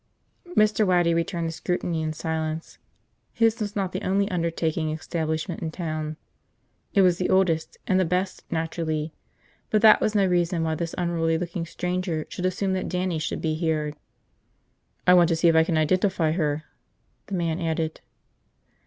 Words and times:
Mr. 0.55 0.83
Waddy 0.83 1.13
returned 1.13 1.47
the 1.47 1.51
scrutiny 1.51 2.01
in 2.01 2.11
silence. 2.11 2.79
His 3.33 3.59
was 3.59 3.75
not 3.75 3.91
the 3.91 4.01
only 4.01 4.27
undertaking 4.31 4.89
establishment 4.89 5.61
in 5.61 5.69
town. 5.69 6.17
It 6.95 7.03
was 7.03 7.19
the 7.19 7.29
oldest. 7.29 7.77
And 7.85 7.99
the 7.99 8.03
best, 8.03 8.43
naturally. 8.51 9.13
But 9.69 9.83
that 9.83 10.01
was 10.01 10.15
no 10.15 10.25
reason 10.25 10.63
why 10.63 10.73
this 10.73 10.95
unruly 10.97 11.37
looking 11.37 11.67
stranger 11.67 12.25
should 12.29 12.47
assume 12.47 12.73
that 12.73 12.89
Dannie 12.89 13.19
should 13.19 13.41
be 13.41 13.53
here. 13.53 13.93
"I 15.05 15.13
want 15.13 15.27
to 15.29 15.35
see 15.35 15.49
if 15.49 15.55
I 15.55 15.63
can 15.63 15.77
identify 15.77 16.31
her," 16.31 16.63
the 17.27 17.35
man 17.35 17.61
added. 17.61 18.01